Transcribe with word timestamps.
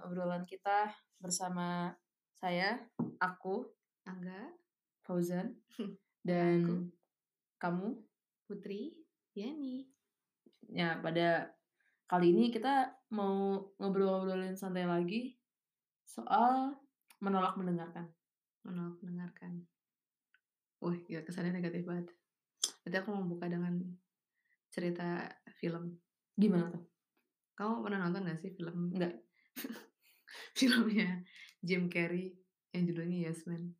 obrolan-obrolan 0.00 0.44
kita 0.48 0.88
bersama 1.20 1.92
saya, 2.40 2.80
aku, 3.20 3.68
Angga, 4.08 4.48
Fauzan, 5.04 5.52
dan 6.28 6.64
Aku. 6.64 6.76
kamu. 7.60 7.88
Putri, 8.48 8.92
Yani. 9.32 9.88
Ya, 10.68 11.00
pada 11.00 11.56
kali 12.04 12.36
ini 12.36 12.52
kita 12.52 12.92
mau 13.16 13.64
ngobrol-ngobrolin 13.80 14.52
santai 14.52 14.84
lagi 14.84 15.36
soal 16.04 16.76
menolak 17.24 17.56
mendengarkan. 17.56 18.12
Menolak 18.64 19.00
mendengarkan. 19.00 19.64
Wih, 20.84 21.00
gila 21.08 21.24
kesannya 21.24 21.56
negatif 21.56 21.86
banget. 21.88 22.12
Nanti 22.84 22.96
aku 22.98 23.08
mau 23.14 23.24
buka 23.24 23.48
dengan 23.48 23.78
cerita 24.68 25.32
film. 25.56 25.96
Gimana 26.36 26.68
tuh? 26.68 26.84
Kamu 27.56 27.84
pernah 27.84 28.04
nonton 28.04 28.28
gak 28.28 28.40
sih 28.40 28.52
film? 28.52 28.92
Enggak. 28.92 29.16
Filmnya 30.58 31.22
Jim 31.62 31.86
Carrey 31.88 32.32
yang 32.72 32.88
judulnya 32.88 33.30
Yes 33.30 33.44
Man. 33.44 33.72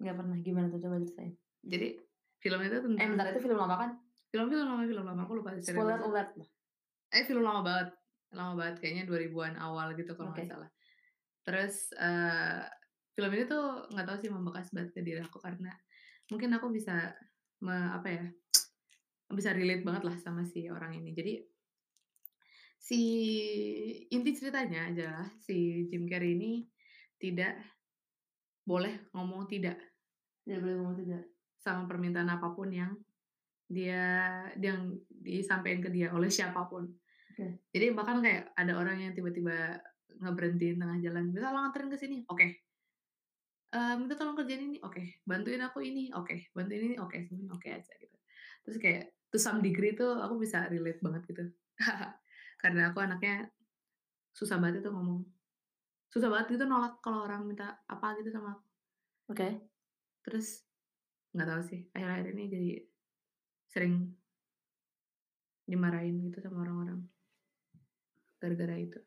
Nggak 0.00 0.16
pernah. 0.16 0.36
Gimana 0.40 0.66
tuh? 0.72 0.80
Coba 0.80 1.00
ceritain. 1.02 1.34
Jadi 1.62 1.98
film 2.38 2.60
itu 2.62 2.76
tentang 2.80 3.02
Eh, 3.02 3.08
bentar. 3.12 3.24
Itu 3.34 3.40
film 3.42 3.58
apa 3.60 3.76
kan? 3.76 3.90
film-film 4.28 4.60
lama 4.68 4.84
film 4.84 5.04
lama 5.08 5.22
aku 5.24 5.40
lupa 5.40 5.56
cerita. 5.56 5.72
Spoiler 5.72 6.04
alert 6.04 6.30
lah. 6.36 6.48
Eh 7.16 7.24
film 7.24 7.40
lama 7.40 7.64
banget. 7.64 7.88
Lama 8.36 8.52
banget 8.60 8.76
kayaknya 8.84 9.04
2000-an 9.08 9.56
awal 9.56 9.96
gitu 9.96 10.12
kalau 10.12 10.36
nggak 10.36 10.44
Oke. 10.44 10.52
salah. 10.52 10.70
Terus 11.48 11.74
eh 11.96 12.60
film 13.16 13.30
ini 13.32 13.44
tuh 13.48 13.88
nggak 13.88 14.04
tahu 14.04 14.16
sih 14.20 14.28
membekas 14.28 14.68
banget 14.76 14.92
ke 14.92 15.00
diri 15.00 15.24
aku 15.24 15.40
karena 15.40 15.72
mungkin 16.28 16.52
aku 16.52 16.68
bisa 16.68 17.08
me- 17.64 17.92
apa 17.92 18.08
ya? 18.12 18.24
bisa 19.28 19.52
relate 19.52 19.84
banget 19.84 20.08
lah 20.08 20.16
sama 20.20 20.44
si 20.44 20.68
orang 20.72 20.96
ini. 20.96 21.12
Jadi 21.12 21.36
si 22.78 23.00
inti 24.08 24.30
ceritanya 24.32 24.88
adalah 24.88 25.26
si 25.42 25.84
Jim 25.90 26.06
Carrey 26.06 26.38
ini 26.38 26.52
tidak 27.18 27.58
boleh 28.62 29.10
ngomong 29.12 29.48
tidak 29.50 29.76
Tidak 30.46 30.58
boleh 30.64 30.76
ngomong 30.80 30.96
tidak. 30.96 31.22
sama 31.58 31.84
permintaan 31.84 32.30
apa 32.32 32.54
pun 32.56 32.72
yang 32.72 32.96
dia 33.68 34.00
yang 34.56 34.96
disampaikan 35.12 35.84
ke 35.84 35.90
dia 35.92 36.08
oleh 36.16 36.32
siapa 36.32 36.64
pun. 36.70 36.88
Oke. 37.36 37.60
Jadi 37.74 37.86
bahkan 37.92 38.24
kayak 38.24 38.56
ada 38.56 38.72
orang 38.80 39.04
yang 39.04 39.12
tiba-tiba 39.12 39.76
ngeberhentiin 40.18 40.80
tengah 40.80 40.98
jalan, 41.04 41.28
bisa 41.30 41.52
tolong 41.52 41.68
anterin 41.68 41.92
ke 41.92 41.98
sini, 42.00 42.24
oke. 42.26 42.46
Eh, 43.68 43.94
minta 44.00 44.16
tolong 44.16 44.32
kerjain 44.32 44.64
ini, 44.64 44.80
oke. 44.80 45.20
Bantuin 45.28 45.60
aku 45.60 45.84
ini, 45.84 46.08
oke. 46.16 46.48
Bantuin 46.56 46.88
ini, 46.88 46.96
oke. 46.96 47.28
Semuanya 47.28 47.52
oke 47.52 47.68
aja 47.68 47.92
gitu. 48.00 48.16
Terus 48.64 48.76
kayak 48.80 49.04
to 49.28 49.36
some 49.36 49.60
degree 49.60 49.92
tuh 49.92 50.16
aku 50.24 50.40
bisa 50.40 50.64
relate 50.72 51.04
banget 51.04 51.22
gitu. 51.28 51.44
Karena 52.58 52.90
aku 52.90 52.98
anaknya 52.98 53.46
susah 54.34 54.58
banget 54.58 54.82
itu 54.82 54.90
ngomong. 54.90 55.22
Susah 56.10 56.28
banget 56.28 56.58
gitu 56.58 56.64
nolak 56.66 56.98
kalau 56.98 57.24
orang 57.24 57.46
minta 57.46 57.78
apa 57.86 58.18
gitu 58.18 58.34
sama 58.34 58.58
aku. 58.58 58.64
Oke. 59.32 59.48
Terus 60.26 60.66
nggak 61.32 61.48
tahu 61.48 61.62
sih 61.62 61.80
akhir-akhir 61.92 62.26
ini 62.34 62.44
jadi 62.48 62.70
sering 63.68 63.94
dimarahin 65.68 66.24
gitu 66.24 66.40
sama 66.40 66.64
orang-orang 66.64 67.04
gara-gara 68.40 68.76
itu. 68.80 68.98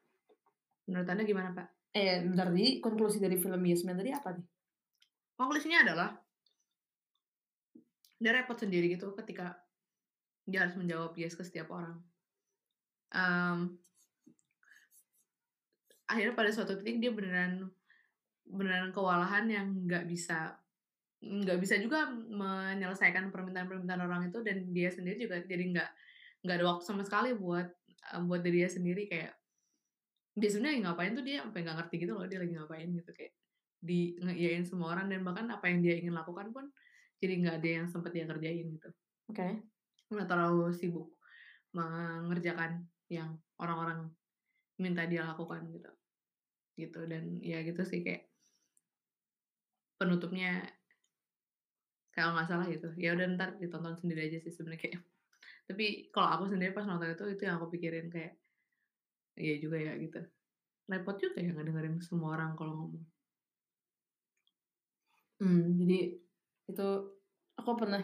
Menurut 0.87 1.07
anda 1.09 1.23
gimana 1.25 1.49
pak? 1.51 1.67
Eh, 1.91 2.23
bentar. 2.23 2.47
Jadi 2.53 2.79
konklusi 2.79 3.19
dari 3.19 3.35
film 3.35 3.59
Yes 3.65 3.83
Man 3.83 3.99
tadi 3.99 4.13
apa 4.13 4.31
nih? 4.31 4.47
Konklusinya 5.35 5.83
adalah 5.83 6.09
dia 8.21 8.31
repot 8.37 8.53
sendiri 8.53 8.93
gitu 8.93 9.17
ketika 9.17 9.57
dia 10.45 10.67
harus 10.67 10.77
menjawab 10.77 11.17
yes 11.17 11.33
ke 11.33 11.41
setiap 11.41 11.73
orang. 11.73 11.97
Em, 13.11 13.75
akhirnya 16.07 16.35
pada 16.35 16.51
suatu 16.51 16.79
titik 16.79 16.99
dia 17.03 17.11
beneran 17.11 17.71
beneran 18.47 18.91
kewalahan 18.91 19.47
yang 19.47 19.67
nggak 19.87 20.07
bisa 20.07 20.59
nggak 21.21 21.59
bisa 21.61 21.77
juga 21.77 22.09
menyelesaikan 22.11 23.29
permintaan-permintaan 23.29 24.01
orang 24.01 24.27
itu 24.27 24.41
dan 24.41 24.65
dia 24.73 24.89
sendiri 24.89 25.21
juga 25.21 25.37
jadi 25.45 25.63
nggak 25.69 25.89
nggak 26.41 26.55
ada 26.57 26.65
waktu 26.65 26.83
sama 26.83 27.05
sekali 27.05 27.37
buat 27.37 27.69
buat 28.25 28.41
diri 28.41 28.65
dia 28.65 28.69
sendiri. 28.71 29.05
Kayak 29.05 29.37
dia 30.33 30.49
sebenarnya 30.49 30.89
ngapain 30.89 31.13
tuh 31.13 31.23
dia 31.23 31.45
sampai 31.45 31.59
nggak 31.61 31.77
ngerti 31.77 31.95
gitu 32.01 32.11
loh 32.17 32.25
dia 32.25 32.39
lagi 32.41 32.53
ngapain 32.57 32.89
gitu. 32.89 33.11
Kayak 33.13 33.33
di 33.81 33.99
ngeiyain 34.17 34.65
semua 34.65 34.93
orang 34.97 35.09
dan 35.09 35.21
bahkan 35.25 35.45
apa 35.49 35.65
yang 35.69 35.79
dia 35.81 35.95
ingin 36.01 36.13
lakukan 36.13 36.53
pun 36.53 36.69
jadi 37.21 37.33
nggak 37.37 37.55
ada 37.61 37.69
yang 37.69 37.85
sempat 37.89 38.11
dia 38.13 38.25
kerjain 38.25 38.65
gitu. 38.67 38.89
Oke. 39.29 39.63
udah 40.11 40.27
terlalu 40.27 40.75
sibuk 40.75 41.07
mengerjakan 41.71 42.83
yang 43.11 43.35
orang-orang 43.59 44.07
minta 44.79 45.03
dia 45.11 45.27
lakukan 45.27 45.67
gitu. 45.75 45.91
Gitu 46.79 46.99
dan 47.11 47.23
ya 47.43 47.59
gitu 47.67 47.83
sih 47.83 47.99
kayak 48.05 48.31
penutupnya 49.99 50.65
kalau 52.15 52.33
nggak 52.35 52.47
salah 52.49 52.67
gitu 52.67 52.89
ya 52.97 53.13
udah 53.15 53.25
ntar 53.37 53.49
ditonton 53.61 53.95
sendiri 53.95 54.27
aja 54.27 54.37
sih 54.43 54.51
sebenarnya 54.51 54.81
kayak 54.83 54.95
tapi 55.69 56.09
kalau 56.11 56.27
aku 56.35 56.43
sendiri 56.51 56.73
pas 56.75 56.83
nonton 56.89 57.13
itu 57.13 57.23
itu 57.37 57.41
yang 57.47 57.55
aku 57.61 57.67
pikirin 57.77 58.09
kayak 58.09 58.33
iya 59.39 59.55
juga 59.63 59.77
ya 59.79 59.93
gitu. 59.97 60.19
Repot 60.91 61.15
juga 61.23 61.37
ya 61.39 61.51
ngedengerin 61.55 61.95
semua 62.03 62.35
orang 62.35 62.51
kalau 62.59 62.73
ngomong. 62.75 63.05
Hmm, 65.39 65.73
jadi 65.79 66.21
itu 66.69 66.87
aku 67.57 67.71
pernah 67.79 68.01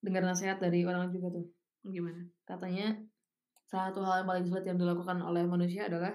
dengar 0.00 0.22
nasihat 0.24 0.58
dari 0.62 0.86
orang 0.88 1.10
juga 1.12 1.28
tuh. 1.36 1.46
gimana? 1.84 2.24
Katanya 2.48 2.96
satu 3.74 4.00
hal 4.06 4.22
yang 4.22 4.28
paling 4.30 4.46
sulit 4.48 4.64
yang 4.68 4.78
dilakukan 4.82 5.18
oleh 5.28 5.42
manusia 5.54 5.82
adalah 5.90 6.12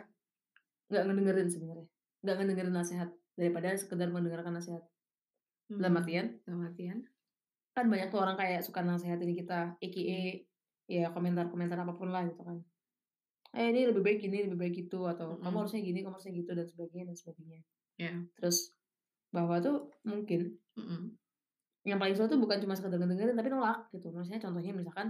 nggak 0.90 1.04
ngedengerin 1.08 1.50
sebenarnya. 1.54 1.88
Nggak 2.24 2.36
ngedengerin 2.38 2.76
nasihat 2.76 3.10
daripada 3.40 3.68
sekedar 3.82 4.10
mendengarkan 4.16 4.54
nasihat. 4.60 4.84
Dalam 5.80 5.94
Hmm, 5.94 6.02
artian 6.02 6.28
dalam 6.46 6.62
artian 6.68 6.98
kan 7.76 7.86
banyak 7.92 8.08
tuh 8.14 8.20
orang 8.24 8.36
kayak 8.42 8.62
suka 8.68 8.82
nasihatin 8.84 9.32
kita, 9.40 9.60
aka 9.80 10.20
ya 10.90 11.06
komentar-komentar 11.16 11.78
apa 11.84 11.94
pun 12.00 12.10
lah 12.14 12.26
gitu 12.30 12.42
kan. 12.44 12.58
Eh 13.56 13.68
ini 13.72 13.82
lebih 13.90 14.02
baik 14.06 14.20
gini, 14.26 14.38
lebih 14.46 14.60
baik 14.62 14.74
gitu 14.86 15.00
atau 15.12 15.28
kamu 15.44 15.56
Mm-mm. 15.56 15.60
harusnya 15.62 15.82
gini, 15.88 16.00
kamu 16.04 16.14
harusnya 16.18 16.34
gitu 16.42 16.52
dan 16.58 16.68
sebagainya 16.72 17.06
dan 17.10 17.18
sebagainya. 17.22 17.60
ya 17.98 18.12
Terus 18.38 18.58
bahwa 19.36 19.56
tuh 19.66 19.78
mungkin 20.06 20.42
Mm-mm. 20.78 21.02
yang 21.90 22.00
paling 22.02 22.16
sulit 22.18 22.30
tuh 22.34 22.42
bukan 22.42 22.58
cuma 22.64 22.74
sekedar 22.78 22.98
ngedengerin 23.00 23.38
tapi 23.40 23.50
nolak 23.54 23.88
gitu. 23.96 24.08
Maksudnya 24.12 24.42
contohnya 24.44 24.74
misalkan 24.76 25.08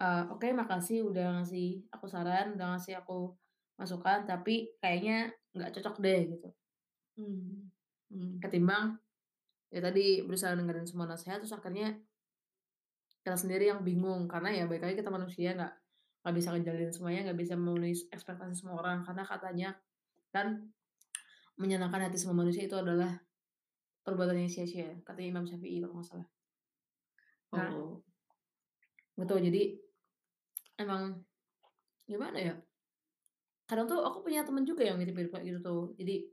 Eee, 0.00 0.22
oke 0.32 0.48
makasih 0.56 1.04
udah 1.04 1.40
ngasih 1.40 1.84
aku 1.92 2.06
saran, 2.08 2.56
udah 2.56 2.76
ngasih 2.76 2.94
aku 3.00 3.36
masukan, 3.76 4.24
tapi 4.28 4.72
kayaknya 4.80 5.32
nggak 5.56 5.70
cocok 5.76 5.96
deh 6.04 6.20
gitu. 6.36 6.48
Hmm. 7.18 7.68
Hmm. 8.10 8.40
Ketimbang, 8.42 8.96
ya 9.70 9.80
tadi 9.84 10.24
berusaha 10.26 10.52
dengerin 10.56 10.86
semua 10.88 11.06
nasihat 11.10 11.38
terus 11.42 11.54
akhirnya 11.54 12.00
kita 13.24 13.36
sendiri 13.36 13.68
yang 13.68 13.84
bingung 13.84 14.24
karena 14.32 14.48
ya 14.48 14.64
lagi 14.64 14.96
kita 14.96 15.12
manusia 15.12 15.52
nggak 15.52 15.72
nggak 16.24 16.34
bisa 16.36 16.48
ngejalin 16.56 16.90
semuanya, 16.92 17.20
nggak 17.28 17.38
bisa 17.40 17.54
memenuhi 17.56 17.94
ekspektasi 18.12 18.54
semua 18.56 18.80
orang 18.80 19.04
karena 19.04 19.22
katanya 19.24 19.68
kan 20.32 20.72
menyenangkan 21.60 22.08
hati 22.08 22.16
semua 22.20 22.40
manusia 22.40 22.64
itu 22.64 22.76
adalah 22.76 23.20
perbuatan 24.04 24.40
yang 24.40 24.52
sia-sia, 24.52 25.00
katanya 25.04 25.28
Imam 25.40 25.44
Syafi'i 25.48 25.80
kalau 25.84 26.00
nggak 26.00 26.08
salah. 26.08 26.28
Nah 27.52 27.70
Oh. 27.74 28.02
Betul 29.20 29.44
jadi 29.44 29.76
emang 30.80 31.20
gimana 32.08 32.38
ya, 32.40 32.54
kadang 33.68 33.86
tuh 33.86 34.00
aku 34.02 34.26
punya 34.26 34.42
temen 34.42 34.64
juga 34.66 34.82
yang 34.82 34.98
mirip-mirip 34.98 35.30
kayak 35.30 35.46
gitu 35.46 35.60
tuh. 35.62 35.82
Jadi 36.00 36.26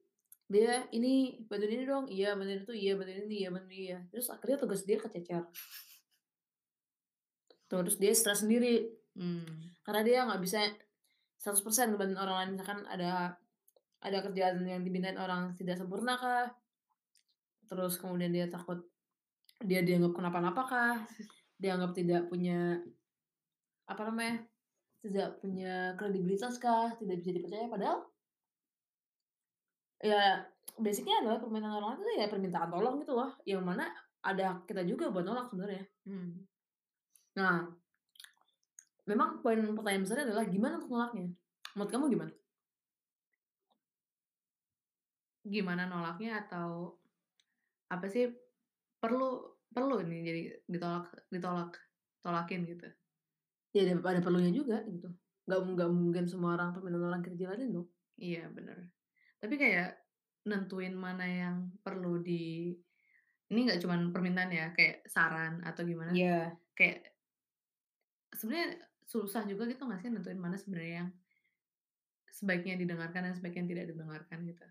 dia, 0.47 0.87
"Ini, 0.95 1.43
bantuin 1.45 1.75
ini 1.75 1.85
dong." 1.85 2.07
"Iya." 2.07 2.33
"Bantuin 2.33 2.63
itu." 2.63 2.73
"Iya." 2.73 2.95
"Bantuin 2.97 3.27
ini." 3.27 3.35
"Iya." 3.43 3.49
"Bantuin 3.53 3.69
ini." 3.69 3.83
"Iya." 3.91 3.97
Terus 4.09 4.27
akhirnya 4.31 4.57
tugas 4.57 4.81
dia 4.87 4.97
kececer. 4.97 5.43
Tuh, 7.67 7.83
terus 7.83 7.99
dia 7.99 8.15
stres 8.15 8.47
sendiri. 8.47 8.87
Hmm. 9.19 9.43
Karena 9.83 10.01
dia 10.07 10.17
nggak 10.23 10.41
bisa 10.41 10.63
100% 11.37 11.93
ngebantuin 11.93 12.17
orang 12.17 12.35
lain. 12.41 12.49
Misalkan 12.55 12.79
ada 12.87 13.35
ada 14.01 14.17
kerjaan 14.23 14.63
yang 14.63 14.81
dimintain 14.85 15.19
orang 15.19 15.53
tidak 15.59 15.75
sempurna 15.77 16.15
kah, 16.15 16.47
terus 17.67 17.97
kemudian 17.97 18.29
dia 18.31 18.45
takut 18.47 18.85
dia 19.65 19.81
dianggap 19.81 20.13
kenapa-napa 20.13 20.61
kah, 20.69 20.95
dianggap 21.57 21.91
tidak 21.97 22.29
punya 22.29 22.77
apa 23.87 24.01
namanya, 24.07 24.45
tidak 25.01 25.41
punya 25.41 25.95
kredibilitas 25.97 26.61
kah, 26.61 26.93
tidak 26.97 27.21
bisa 27.21 27.31
dipercaya, 27.33 27.65
padahal 27.71 28.05
ya 29.97 30.45
basic-nya 30.77 31.25
adalah 31.25 31.41
permintaan 31.41 31.73
orang 31.73 31.97
lain 31.97 32.01
itu 32.05 32.13
ya 32.21 32.27
permintaan 32.29 32.69
tolong 32.69 33.01
gitu 33.01 33.13
loh, 33.17 33.33
yang 33.49 33.65
mana 33.65 33.89
ada 34.21 34.61
kita 34.69 34.85
juga 34.85 35.09
buat 35.09 35.25
nolak 35.25 35.49
sebenarnya. 35.49 35.83
Hmm. 36.05 36.45
Nah, 37.37 37.65
memang 39.07 39.41
poin 39.41 39.57
pertanyaan 39.73 40.03
besarnya 40.05 40.25
adalah 40.29 40.45
gimana 40.45 40.77
untuk 40.77 40.91
nolaknya? 40.93 41.25
Menurut 41.73 41.91
kamu 41.93 42.05
gimana? 42.13 42.33
Gimana 45.47 45.83
nolaknya 45.87 46.43
atau 46.43 46.99
apa 47.87 48.05
sih 48.11 48.27
perlu 48.99 49.56
perlu 49.77 50.01
nih 50.01 50.19
jadi 50.25 50.41
ditolak 50.65 51.05
ditolak 51.29 51.71
tolakin 52.25 52.65
gitu? 52.65 52.87
Ya 53.77 53.85
ada 53.85 53.93
ada 54.01 54.21
perlunya 54.25 54.49
juga 54.49 54.81
gitu. 54.89 55.13
nggak 55.47 55.59
nggak 55.63 55.89
mungkin 55.93 56.25
semua 56.27 56.59
orang 56.59 56.75
permintaan 56.75 57.07
orang 57.07 57.21
kita 57.23 57.35
jalanin 57.39 57.69
dong. 57.71 57.87
Iya, 58.17 58.49
bener. 58.51 58.89
Tapi 59.37 59.55
kayak 59.55 60.01
nentuin 60.49 60.95
mana 60.97 61.23
yang 61.23 61.55
perlu 61.85 62.19
di 62.19 62.73
ini 63.47 63.59
nggak 63.63 63.79
cuman 63.79 64.11
permintaan 64.11 64.51
ya, 64.51 64.65
kayak 64.75 65.07
saran 65.07 65.63
atau 65.63 65.87
gimana, 65.87 66.11
Iya. 66.11 66.51
kayak 66.75 67.15
sebenarnya 68.35 68.83
susah 69.07 69.47
juga 69.47 69.63
gitu 69.71 69.87
nggak 69.87 70.03
sih 70.03 70.11
nentuin 70.11 70.35
mana 70.35 70.59
sebenarnya 70.59 71.05
yang 71.05 71.09
sebaiknya 72.27 72.75
didengarkan 72.75 73.31
dan 73.31 73.33
sebaiknya 73.39 73.65
tidak 73.71 73.85
didengarkan 73.95 74.43
gitu. 74.43 74.63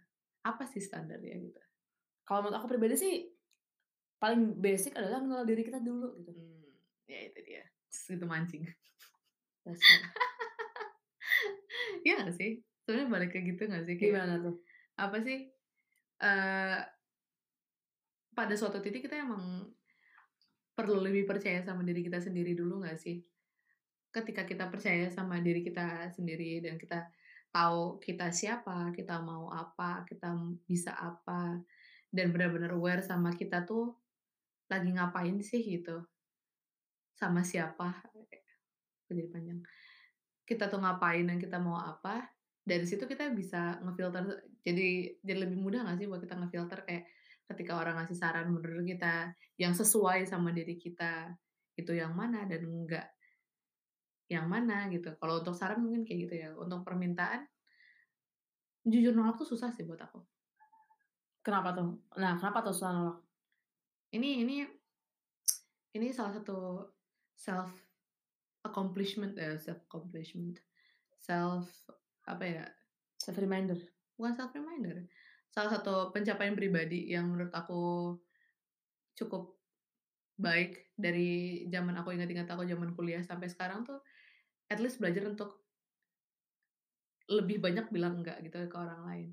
Apa 0.44 0.68
sih 0.68 0.84
standarnya 0.84 1.40
gitu? 1.40 1.62
Kalau 2.28 2.44
menurut 2.44 2.58
aku 2.60 2.68
pribadi 2.68 2.94
sih, 3.00 3.14
paling 4.16 4.56
basic 4.58 4.96
adalah 4.96 5.20
mengenal 5.20 5.44
diri 5.44 5.62
kita 5.64 5.80
dulu 5.80 6.16
gitu. 6.20 6.32
Mmm, 6.32 6.72
ya 7.08 7.18
itu 7.28 7.40
dia, 7.44 7.62
terus 7.92 8.16
itu 8.16 8.26
mancing. 8.26 8.64
Iya 12.06 12.22
nggak 12.22 12.36
sih? 12.38 12.62
Sebenarnya 12.86 13.08
balik 13.10 13.30
ke 13.34 13.42
gitu 13.42 13.62
nggak 13.66 13.84
sih? 13.84 13.94
Kayak 13.98 14.10
Gimana 14.14 14.34
tuh? 14.38 14.56
apa 14.96 15.16
sih, 15.20 15.38
eee 16.22 16.80
pada 18.36 18.54
suatu 18.56 18.78
titik 18.84 19.08
kita 19.08 19.16
emang 19.24 19.72
perlu 20.76 21.00
lebih 21.00 21.24
percaya 21.24 21.64
sama 21.64 21.80
diri 21.80 22.04
kita 22.04 22.20
sendiri 22.20 22.52
dulu 22.52 22.84
nggak 22.84 23.00
sih? 23.00 23.24
Ketika 24.12 24.44
kita 24.48 24.68
percaya 24.72 25.08
sama 25.12 25.40
diri 25.40 25.60
kita 25.64 26.08
sendiri 26.12 26.64
dan 26.64 26.76
kita 26.80 27.08
tahu 27.52 27.96
kita 28.00 28.32
siapa, 28.32 28.92
kita 28.92 29.20
mau 29.24 29.48
apa, 29.52 30.04
kita 30.04 30.36
bisa 30.68 30.92
apa, 30.96 31.60
dan 32.12 32.32
benar-benar 32.32 32.76
aware 32.76 33.00
sama 33.04 33.32
kita 33.32 33.64
tuh 33.64 33.96
lagi 34.66 34.90
ngapain 34.94 35.38
sih 35.42 35.62
gitu, 35.62 36.02
sama 37.14 37.46
siapa, 37.46 38.02
kok 38.12 38.28
jadi 39.08 39.30
panjang. 39.30 39.60
Kita 40.46 40.70
tuh 40.70 40.82
ngapain 40.82 41.26
dan 41.26 41.38
kita 41.38 41.58
mau 41.62 41.78
apa, 41.78 42.22
dari 42.66 42.82
situ 42.82 43.06
kita 43.06 43.30
bisa 43.30 43.78
ngefilter 43.78 44.26
jadi 44.66 45.14
jadi 45.22 45.38
lebih 45.46 45.62
mudah 45.62 45.86
nggak 45.86 46.02
sih 46.02 46.10
buat 46.10 46.18
kita 46.18 46.34
ngefilter 46.34 46.82
kayak 46.82 47.06
ketika 47.46 47.78
orang 47.78 47.94
ngasih 48.02 48.18
saran 48.18 48.50
menurut 48.50 48.82
kita 48.82 49.30
yang 49.54 49.70
sesuai 49.70 50.26
sama 50.26 50.50
diri 50.50 50.74
kita, 50.74 51.30
itu 51.78 51.94
yang 51.94 52.10
mana 52.18 52.42
dan 52.50 52.66
enggak 52.66 53.06
yang 54.26 54.50
mana 54.50 54.90
gitu. 54.90 55.14
Kalau 55.14 55.38
untuk 55.38 55.54
saran 55.54 55.78
mungkin 55.78 56.02
kayak 56.02 56.18
gitu 56.26 56.34
ya, 56.34 56.50
untuk 56.58 56.82
permintaan 56.82 57.46
jujur 58.82 59.14
nolak 59.14 59.38
tuh 59.38 59.46
susah 59.46 59.70
sih 59.70 59.86
buat 59.86 60.02
aku. 60.02 60.18
Kenapa 61.46 61.70
tuh? 61.78 62.02
Nah, 62.18 62.34
kenapa 62.34 62.66
tuh 62.66 62.74
susah 62.74 62.90
nolak? 62.90 63.16
Ini 64.14 64.46
ini 64.46 64.56
ini 65.96 66.06
salah 66.12 66.36
satu 66.36 66.84
self 67.34 67.72
accomplishment 68.62 69.34
eh, 69.38 69.58
self 69.58 69.82
accomplishment, 69.88 70.60
self 71.18 71.66
apa 72.26 72.44
ya, 72.44 72.64
Self 73.16 73.38
reminder. 73.40 73.78
bukan 74.16 74.32
self 74.32 74.52
reminder, 74.56 75.04
salah 75.52 75.76
satu 75.76 76.08
pencapaian 76.08 76.56
pribadi 76.56 77.12
yang 77.12 77.28
menurut 77.28 77.52
aku 77.52 78.16
cukup 79.12 79.56
baik 80.36 80.92
dari 80.96 81.64
zaman 81.68 81.96
aku 82.00 82.16
ingat-ingat 82.16 82.48
aku 82.48 82.64
zaman 82.64 82.92
kuliah 82.96 83.20
sampai 83.20 83.48
sekarang 83.48 83.84
tuh, 83.84 84.00
at 84.72 84.80
least 84.80 85.00
belajar 85.00 85.28
untuk 85.28 85.64
lebih 87.28 87.60
banyak 87.60 87.92
bilang 87.92 88.22
enggak 88.22 88.40
gitu 88.40 88.56
ke 88.68 88.76
orang 88.76 89.04
lain. 89.04 89.28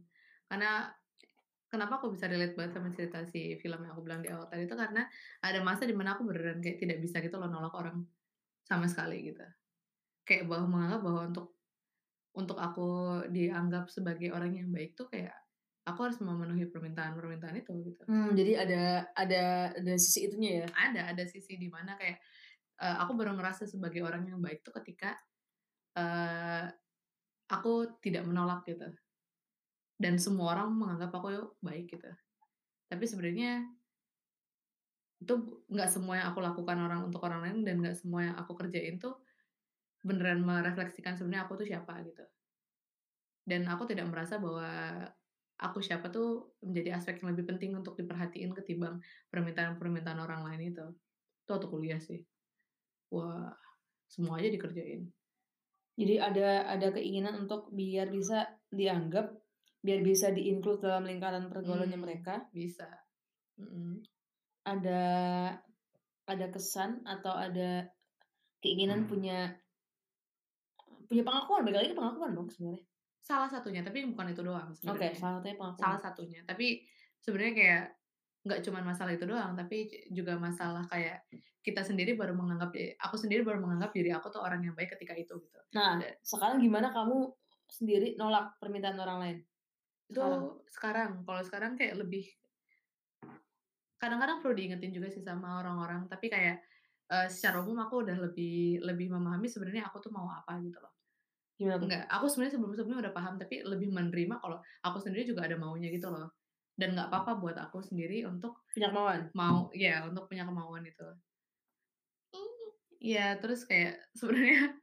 Karena 0.51 0.91
kenapa 1.73 1.97
aku 1.99 2.13
bisa 2.15 2.29
relate 2.29 2.53
banget 2.57 2.73
sama 2.77 2.89
cerita 2.93 3.19
si 3.25 3.57
film 3.61 3.79
yang 3.85 3.93
aku 3.97 4.03
bilang 4.05 4.21
di 4.25 4.29
awal 4.33 4.45
tadi 4.51 4.63
itu 4.69 4.75
karena 4.77 5.01
ada 5.41 5.59
masa 5.65 5.83
di 5.89 5.95
mana 5.97 6.13
aku 6.15 6.23
beneran 6.29 6.61
kayak 6.63 6.77
tidak 6.83 6.97
bisa 7.05 7.17
gitu 7.25 7.35
loh 7.41 7.49
nolak 7.49 7.73
orang 7.81 8.05
sama 8.69 8.85
sekali 8.91 9.17
gitu. 9.33 9.43
Kayak 10.27 10.45
bahwa 10.51 10.65
menganggap 10.73 11.01
bahwa 11.07 11.21
untuk 11.31 11.47
untuk 12.33 12.57
aku 12.57 12.89
dianggap 13.33 13.85
sebagai 13.93 14.29
orang 14.33 14.53
yang 14.57 14.69
baik 14.73 14.97
tuh 14.99 15.07
kayak 15.11 15.33
aku 15.89 15.99
harus 16.09 16.19
memenuhi 16.23 16.65
permintaan-permintaan 16.69 17.57
itu 17.61 17.73
gitu. 17.93 18.05
Mmm, 18.07 18.35
jadi 18.35 18.51
ada 18.67 18.81
ada 19.15 19.43
ada 19.79 19.93
sisi 19.95 20.27
itunya 20.27 20.51
ya? 20.63 20.67
Ada 20.75 21.01
ada 21.15 21.23
sisi 21.23 21.55
di 21.55 21.71
mana 21.71 21.95
kayak, 21.95 22.19
eee, 22.83 22.95
aku 23.03 23.11
baru 23.19 23.31
ngerasa 23.39 23.63
sebagai 23.69 24.03
orang 24.03 24.27
yang 24.27 24.39
baik 24.43 24.59
tuh 24.67 24.75
ketika, 24.83 25.15
eee, 25.97 26.67
aku 27.51 27.99
tidak 28.03 28.23
menolak 28.29 28.63
gitu. 28.69 28.87
Dan 29.97 30.17
semua 30.17 30.57
orang 30.57 30.73
menganggap 30.73 31.11
aku 31.15 31.57
baik 31.63 31.93
gitu. 31.93 32.09
Tapi 32.89 33.03
sebenarnya 33.07 33.63
itu 35.23 35.33
nggak 35.71 35.87
semua 35.87 36.19
yang 36.19 36.27
aku 36.35 36.43
lakukan 36.43 36.77
orang 36.83 37.07
untuk 37.07 37.23
orang 37.23 37.47
lain 37.47 37.57
dan 37.63 37.79
nggak 37.79 37.95
semua 37.95 38.27
yang 38.27 38.35
aku 38.35 38.59
kerjain 38.59 38.99
tuh 38.99 39.15
beneran 40.03 40.43
merefleksikan 40.43 41.15
sebenarnya 41.15 41.47
aku 41.47 41.63
tuh 41.63 41.67
siapa 41.67 41.95
gitu. 42.03 42.25
Dan 43.47 43.63
aku 43.71 43.87
tidak 43.87 44.11
merasa 44.11 44.35
bahwa 44.39 44.67
aku 45.63 45.79
siapa 45.79 46.11
tuh 46.11 46.59
menjadi 46.59 46.99
aspek 46.99 47.23
yang 47.23 47.31
lebih 47.35 47.55
penting 47.55 47.71
untuk 47.75 47.95
diperhatiin 47.95 48.51
ketimbang 48.51 48.99
permintaan-permintaan 49.31 50.19
orang 50.19 50.43
lain 50.43 50.75
itu. 50.75 50.85
Itu 51.47 51.49
waktu 51.55 51.67
kuliah 51.71 51.99
sih. 52.03 52.19
Wah, 53.15 53.51
semua 54.11 54.43
aja 54.43 54.51
dikerjain. 54.51 55.07
Jadi 55.93 56.15
ada 56.17 56.67
ada 56.67 56.87
keinginan 56.91 57.45
untuk 57.45 57.69
biar 57.69 58.09
bisa 58.09 58.49
dianggap, 58.73 59.29
biar 59.83 59.99
bisa 60.09 60.27
di-include 60.31 60.81
dalam 60.87 61.03
lingkaran 61.03 61.45
pergaulannya 61.51 61.99
Mmm, 61.99 62.05
mereka. 62.05 62.33
bisa. 62.55 62.87
Mhm. 63.59 64.03
Ada 64.63 65.01
ada 66.23 66.45
kesan 66.55 67.03
atau 67.03 67.33
ada 67.35 67.91
keinginan 68.63 69.05
punya 69.11 69.59
punya 71.07 71.23
pengakuan, 71.27 71.61
balik 71.67 71.77
lagi 71.83 71.89
ke 71.91 71.97
pengakuan 71.99 72.31
dong 72.33 72.47
sebenarnya. 72.49 72.83
Salah 73.23 73.47
satunya, 73.47 73.81
tapi 73.87 74.03
bukan 74.07 74.35
itu 74.35 74.41
doang 74.43 74.71
Oke, 74.71 75.07
sebenarnya. 75.07 75.15
salah 75.15 75.33
satunya 75.39 75.55
pengakuan. 75.59 75.79
Salah 75.83 75.99
satunya, 76.01 76.39
tapi 76.43 76.67
sebenarnya 77.23 77.53
kayak 77.55 77.83
nggak 78.43 78.59
cuman 78.67 78.83
masalah 78.83 79.11
itu 79.15 79.23
doang, 79.23 79.51
tapi 79.55 79.77
juga 80.11 80.33
masalah 80.35 80.83
kayak 80.91 81.23
kita 81.63 81.79
sendiri 81.79 82.19
baru 82.19 82.35
menganggap 82.35 82.75
aku 82.99 83.15
sendiri 83.15 83.47
baru 83.47 83.63
menganggap 83.63 83.95
diri 83.95 84.11
aku 84.11 84.27
tuh 84.27 84.43
orang 84.43 84.59
yang 84.67 84.75
baik 84.75 84.91
ketika 84.99 85.15
itu 85.15 85.39
gitu. 85.39 85.59
Nah, 85.71 86.03
Da 86.03 86.07
sekarang 86.27 86.59
gimana 86.59 86.91
kamu 86.91 87.31
sendiri 87.71 88.19
nolak 88.19 88.59
permintaan 88.59 88.99
orang 88.99 89.17
lain? 89.23 89.37
Itu 90.11 90.21
Sekarang? 90.21 90.43
sekarang, 90.75 91.11
kalau 91.27 91.41
sekarang 91.47 91.71
kayak 91.79 91.95
lebih 92.01 92.25
kadang-kadang 94.01 94.37
perlu 94.43 94.53
diingetin 94.57 94.91
juga 94.97 95.07
sih 95.13 95.23
sama 95.23 95.49
orang-orang, 95.63 96.01
tapi 96.11 96.27
kayak, 96.33 96.57
eee, 97.13 97.27
secara 97.31 97.63
umum 97.63 97.77
aku 97.85 97.95
udah 98.03 98.17
lebih 98.29 98.83
lebih 98.83 99.07
memahami 99.15 99.47
sebenarnya 99.53 99.83
aku 99.89 99.97
tuh 100.03 100.11
mau 100.17 100.27
apa 100.29 100.59
gitu 100.65 100.77
loh. 100.83 100.93
Gimana? 101.59 101.85
Enggak, 101.85 102.03
aku 102.15 102.25
sebenarnya 102.31 102.55
sebelum-sebelumnya 102.57 103.01
udah 103.09 103.15
paham, 103.17 103.35
tapi 103.41 103.55
lebih 103.65 103.89
menerima 103.91 104.35
kalau 104.43 104.57
aku 104.87 104.97
sendiri 105.03 105.23
juga 105.29 105.41
ada 105.47 105.57
maunya 105.59 105.89
gitu 105.93 106.09
loh. 106.13 106.29
Dan 106.79 106.95
nggak 106.97 107.09
apa-apa 107.11 107.33
buat 107.43 107.57
aku 107.59 107.79
sendiri 107.85 108.25
untuk 108.29 108.63
Punya 108.73 108.87
kemauan? 108.89 109.33
mau 109.37 109.69
iya, 109.75 110.05
untuk 110.09 110.25
punya 110.31 110.45
kemauan 110.49 110.85
itu. 110.87 111.07
Iya, 113.03 113.21
terus 113.41 113.61
kayak 113.69 113.91
sebenarnya 114.19 114.79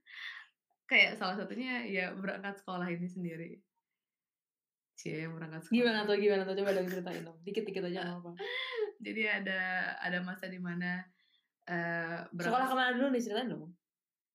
kayak 0.90 1.12
salah 1.20 1.36
satunya 1.40 1.72
ya 1.96 2.04
berangkat 2.22 2.54
sekolah 2.60 2.88
ini 2.96 3.08
sendiri. 3.16 3.48
Cie, 5.00 5.25
berangkat 5.35 5.62
sekolah. 5.69 5.73
Gimana 5.76 5.99
tuh 6.09 6.16
gimana 6.19 6.42
tuh? 6.47 6.54
Coba 6.59 6.71
dong 6.76 6.88
ceritain 6.90 7.23
dong, 7.26 7.38
dikit-dikit 7.47 7.83
aja 7.88 8.00
apa-apa. 8.19 8.33
Jadi 9.07 9.23
ada 9.38 9.61
ada 10.02 10.19
masa 10.28 10.47
di 10.50 10.59
mana, 10.61 11.04
eee, 11.69 12.19
Sekolah 12.42 12.66
berangkat 12.66 12.71
ke 12.71 12.75
mana 12.78 12.90
dulu 12.97 13.07
nih? 13.14 13.23
Ceritain 13.25 13.49
dong. 13.52 13.64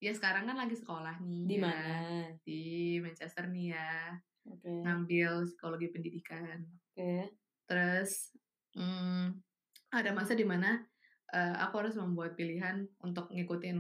ya 0.04 0.12
sekarang 0.18 0.44
kan 0.50 0.58
lagi 0.62 0.76
sekolah 0.82 1.16
nih 1.24 1.48
Di 1.48 1.56
ya, 1.64 1.64
mana? 1.64 1.96
di 2.46 2.62
Manchester 3.04 3.46
nih 3.54 3.66
ya, 3.76 3.90
Oke 4.46 4.76
ngambil 4.84 5.32
psikologi 5.48 5.88
pendidikan. 5.94 6.60
oke. 6.98 7.36
Terus, 7.66 8.34
mmm, 8.78 9.42
ada 9.94 10.12
masa 10.18 10.34
di 10.38 10.46
mana, 10.46 10.82
eee, 11.34 11.56
aku 11.64 11.76
harus 11.86 11.96
membuat 11.98 12.38
pilihan 12.40 12.86
untuk 13.02 13.32
ngikutin 13.34 13.78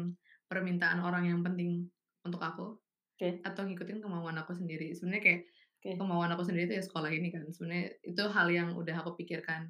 permintaan 0.49 0.99
orang 1.03 1.29
yang 1.31 1.41
penting 1.45 1.89
untuk 2.25 2.41
aku, 2.41 2.67
Oke. 3.15 3.45
atau 3.45 3.63
ngikutin 3.67 3.99
kemauan 4.03 4.37
aku 4.41 4.53
sendiri. 4.57 4.91
Sebenarnya 4.97 5.23
kayak 5.25 5.41
Oke. 5.85 6.01
kemauan 6.01 6.33
aku 6.33 6.41
sendiri 6.41 6.65
itu 6.65 6.75
ya 6.81 6.83
sekolah 6.83 7.13
ini 7.13 7.29
kan, 7.29 7.45
sebenarnya 7.53 7.93
itu 8.01 8.23
hal 8.25 8.47
yang 8.49 8.73
udah 8.73 8.95
aku 9.05 9.13
pikirkan 9.21 9.69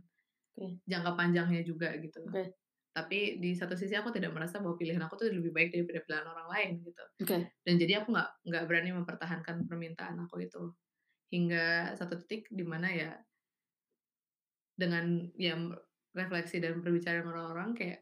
Oke. 0.56 0.80
jangka 0.88 1.12
panjangnya 1.20 1.62
juga 1.68 1.92
gitu. 2.00 2.24
Oke. 2.24 2.56
Tapi 2.96 3.44
di 3.44 3.52
satu 3.52 3.76
sisi 3.76 3.92
aku 4.00 4.08
tidak 4.16 4.32
merasa 4.32 4.64
bahwa 4.64 4.80
pilihan 4.80 5.04
aku 5.04 5.20
tuh 5.20 5.28
lebih 5.28 5.52
baik 5.52 5.76
daripada 5.76 6.00
pilihan 6.08 6.28
orang 6.32 6.48
lain 6.48 6.72
gitu. 6.88 7.04
Oke. 7.28 7.38
Dan 7.68 7.76
jadi 7.76 8.00
aku 8.00 8.16
nggak 8.16 8.30
nggak 8.48 8.64
berani 8.72 8.90
mempertahankan 8.96 9.68
permintaan 9.68 10.16
aku 10.24 10.48
itu. 10.48 10.72
Hingga 11.28 12.00
satu 12.00 12.24
titik 12.24 12.48
di 12.48 12.64
mana 12.64 12.88
ya 12.88 13.12
dengan 14.80 15.28
ya 15.36 15.60
refleksi 16.16 16.64
dan 16.64 16.80
berbicara 16.80 17.20
sama 17.20 17.36
orang-orang 17.36 17.76
kayak 17.76 18.00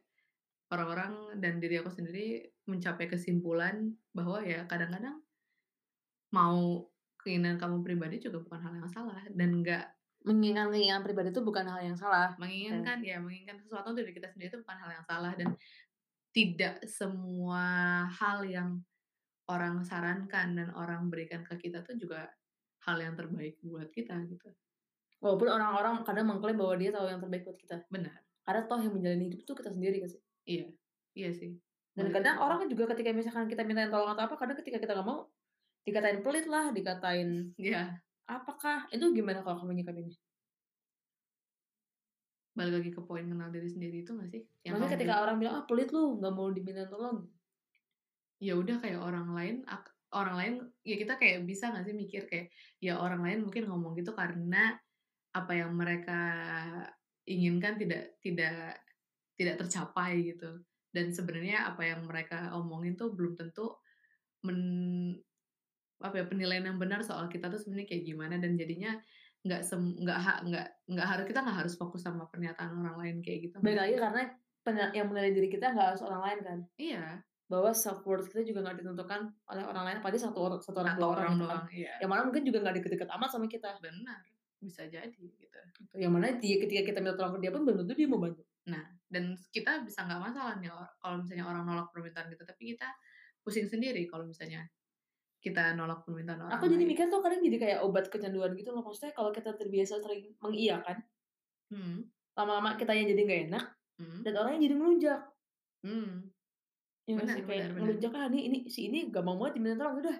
orang-orang 0.69 1.41
dan 1.41 1.57
diri 1.57 1.81
aku 1.81 1.89
sendiri 1.89 2.49
mencapai 2.69 3.09
kesimpulan 3.09 3.93
bahwa 4.13 4.41
ya 4.45 4.65
kadang-kadang 4.69 5.21
mau 6.33 6.92
keinginan 7.23 7.55
kamu 7.57 7.81
pribadi 7.81 8.19
juga 8.19 8.43
bukan 8.43 8.59
hal 8.59 8.73
yang 8.83 8.89
salah 8.91 9.19
dan 9.31 9.63
nggak 9.63 9.85
Menginginkan 10.23 10.71
keinginan 10.71 11.03
pribadi 11.03 11.35
itu 11.35 11.43
bukan 11.43 11.67
hal 11.67 11.83
yang 11.83 11.99
salah. 11.99 12.31
menginginkan 12.39 13.03
ya 13.03 13.19
menginginkan 13.19 13.59
sesuatu 13.59 13.91
dari 13.91 14.15
kita 14.15 14.31
sendiri 14.31 14.55
itu 14.55 14.59
bukan 14.63 14.77
hal 14.79 14.89
yang 14.95 15.03
salah 15.03 15.35
dan 15.35 15.51
tidak 16.31 16.79
semua 16.87 17.67
hal 18.07 18.47
yang 18.47 18.79
orang 19.51 19.83
sarankan 19.83 20.55
dan 20.55 20.71
orang 20.79 21.11
berikan 21.11 21.43
ke 21.43 21.59
kita 21.67 21.83
tuh 21.83 21.99
juga 21.99 22.31
hal 22.87 22.97
yang 23.03 23.19
terbaik 23.19 23.59
buat 23.59 23.91
kita 23.91 24.15
gitu. 24.31 24.47
Walaupun 25.19 25.47
orang-orang 25.51 26.07
kadang 26.07 26.31
mengklaim 26.31 26.55
bahwa 26.55 26.75
dia 26.79 26.91
tahu 26.95 27.07
yang 27.11 27.19
terbaik 27.19 27.43
buat 27.43 27.59
kita. 27.59 27.83
Benar. 27.91 28.15
Karena 28.47 28.61
toh 28.67 28.79
yang 28.79 28.95
menjalani 28.95 29.23
hidup 29.27 29.43
tuh 29.43 29.55
kita 29.59 29.71
sendiri 29.75 30.03
kan 30.03 30.09
sih. 30.11 30.21
Iya. 30.47 30.67
Iya 31.15 31.29
sih. 31.35 31.51
Dan 31.93 32.09
kadang 32.09 32.39
gitu. 32.39 32.43
orang 32.47 32.57
kan 32.63 32.67
juga 32.71 32.83
ketika 32.95 33.09
misalkan 33.11 33.45
kita 33.51 33.61
mintain 33.67 33.91
tolong 33.91 34.15
atau 34.15 34.25
apa, 34.25 34.35
kadang 34.39 34.57
ketika 34.59 34.81
kita 34.81 34.91
nggak 34.97 35.07
mau, 35.07 35.29
dikatain 35.85 36.19
pelit 36.23 36.45
lah, 36.47 36.71
dikatain 36.71 37.53
Iya. 37.59 37.99
apakah. 38.27 38.87
Itu 38.95 39.11
gimana 39.11 39.43
kalau 39.43 39.63
kamu 39.63 39.83
nyikapinnya? 39.83 40.15
Balik 42.53 42.73
lagi 42.81 42.89
ke 42.93 43.01
poin 43.01 43.25
kenal 43.25 43.49
diri 43.49 43.65
sendiri 43.65 44.05
itu 44.05 44.13
nggak 44.13 44.29
sih? 44.29 44.41
Yang 44.61 44.73
Maksudnya 44.77 44.93
ketika 44.95 45.13
orang 45.25 45.35
bilang, 45.41 45.55
ah 45.57 45.65
pelit 45.65 45.89
lu, 45.89 46.21
nggak 46.21 46.33
mau 46.37 46.47
dimintain 46.53 46.89
tolong. 46.89 47.19
ya 48.43 48.59
udah 48.59 48.75
kayak 48.83 48.99
orang 48.99 49.31
lain 49.31 49.55
orang 50.11 50.35
lain 50.35 50.53
ya 50.83 50.99
kita 50.99 51.15
kayak 51.15 51.47
bisa 51.47 51.71
nggak 51.71 51.85
sih 51.87 51.95
mikir 51.95 52.21
kayak 52.27 52.51
ya 52.83 52.99
orang 52.99 53.23
lain 53.23 53.39
mungkin 53.47 53.65
ngomong 53.71 53.95
gitu 53.95 54.11
karena 54.11 54.75
apa 55.31 55.51
yang 55.55 55.71
mereka 55.73 56.19
inginkan 57.23 57.79
tidak 57.79 58.19
tidak 58.19 58.77
tidak 59.39 59.55
tercapai 59.63 60.35
gitu 60.35 60.59
dan 60.93 61.09
sebenarnya 61.15 61.71
apa 61.71 61.81
yang 61.87 62.05
mereka 62.05 62.51
omongin 62.53 62.93
tuh 62.99 63.15
belum 63.15 63.33
tentu 63.39 63.73
men 64.45 64.59
apa 66.03 66.19
ya 66.19 66.25
penilaian 66.27 66.67
yang 66.67 66.75
benar 66.77 66.99
soal 66.99 67.31
kita 67.31 67.47
tuh 67.47 67.57
sebenarnya 67.57 67.87
kayak 67.87 68.03
gimana 68.03 68.35
dan 68.37 68.59
jadinya 68.59 68.99
nggak 69.43 69.61
sem 69.63 69.79
nggak 69.99 70.19
ha- 70.19 70.41
nggak 70.43 70.67
nggak 70.87 71.07
harus 71.07 71.25
kita 71.27 71.39
nggak 71.43 71.57
harus 71.63 71.73
fokus 71.75 72.03
sama 72.03 72.27
pernyataan 72.31 72.79
orang 72.79 72.95
lain 72.99 73.15
kayak 73.23 73.47
gitu 73.51 73.55
Baik 73.59 73.79
lagi 73.79 73.95
karena 73.99 74.23
yang 74.95 75.11
menilai 75.11 75.31
diri 75.35 75.51
kita 75.51 75.75
nggak 75.75 75.87
harus 75.95 76.01
orang 76.03 76.21
lain 76.23 76.39
kan. 76.43 76.59
iya 76.79 77.19
Bahwa 77.51 77.75
self 77.75 78.07
worth 78.07 78.31
kita 78.31 78.47
juga 78.47 78.63
nggak 78.63 78.79
ditentukan 78.79 79.21
oleh 79.51 79.63
orang 79.67 79.83
lain, 79.83 79.97
apalagi 79.99 80.19
satu 80.23 80.39
orang, 80.39 80.59
satu 80.63 80.79
orang, 80.79 80.95
satu 80.95 81.03
orang, 81.03 81.19
orang 81.19 81.31
gitu 81.35 81.43
doang 81.43 81.65
iya 81.75 81.93
Yang 81.99 82.09
mana 82.15 82.21
mungkin 82.23 82.43
juga 82.47 82.57
nggak 82.63 82.75
deket-deket 82.79 83.09
amat 83.19 83.29
sama 83.31 83.45
kita. 83.51 83.69
benar 83.83 84.19
bisa 84.63 84.81
jadi 84.87 85.11
gitu 85.11 85.59
Yang 85.99 86.11
mana 86.15 86.27
dia 86.39 86.55
ketika 86.63 86.81
kita 86.87 86.97
minta 87.03 87.19
tolong 87.19 87.35
ke 87.35 87.39
dia 87.43 87.51
pun 87.51 87.67
belum 87.67 87.83
tentu 87.83 87.93
dia 87.99 88.07
mau 88.07 88.23
bantu. 88.23 88.47
Nah, 88.63 88.83
dan 89.11 89.35
kita 89.51 89.83
bisa 89.83 90.07
nggak 90.07 90.21
masalah 90.23 90.55
nih 90.63 90.71
kalau 91.03 91.19
misalnya 91.19 91.43
orang 91.43 91.63
nolak 91.67 91.91
permintaan 91.91 92.31
kita, 92.31 92.47
tapi 92.47 92.71
kita 92.71 92.87
pusing 93.43 93.67
sendiri 93.67 94.07
kalau 94.07 94.23
misalnya 94.23 94.63
kita 95.45 95.61
nolak 95.77 95.99
permintaan 96.07 96.41
orang 96.41 96.53
Aku 96.55 96.65
jadi 96.73 96.83
mikir 96.91 97.05
tuh 97.13 97.19
kadang 97.25 97.41
jadi 97.47 97.57
kayak 97.63 97.79
obat 97.87 98.05
kecanduan 98.13 98.51
gitu 98.59 98.69
loh. 98.75 98.81
Maksudnya 98.87 99.11
kalau 99.17 99.31
kita 99.37 99.51
terbiasa 99.59 99.93
sering 100.03 100.23
mengiyakan, 100.43 100.97
Hmm, 101.71 102.11
lama-lama 102.37 102.69
kitanya 102.79 103.03
jadi 103.11 103.21
nggak 103.25 103.41
enak, 103.49 103.65
hmm, 103.99 104.21
dan 104.23 104.33
orangnya 104.39 104.59
jadi 104.69 104.75
ngelunjak. 104.77 105.19
hmm, 105.83 106.33
Ya 107.09 107.15
Benar, 107.19 107.35
sih? 107.35 107.41
Kayak 107.47 107.67
benar, 107.75 107.75
ngelunjak 107.79 108.11
ah 108.19 108.25
ini, 108.31 108.39
ini 108.47 108.57
si 108.75 108.81
ini 108.87 108.97
gak 109.13 109.23
mau 109.27 109.35
banget 109.39 109.53
diminta 109.59 109.77
tolong, 109.83 109.97
udah. 110.01 110.17